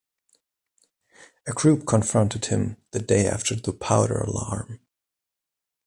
[1.45, 4.79] A group confronted him the day after the Powder Alarm.